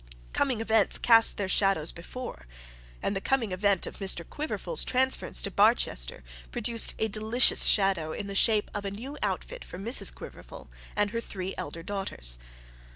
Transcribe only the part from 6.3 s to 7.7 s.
produced a delicious